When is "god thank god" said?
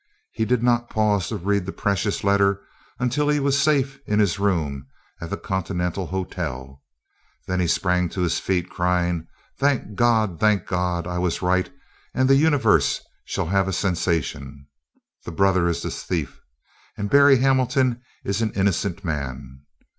9.93-11.05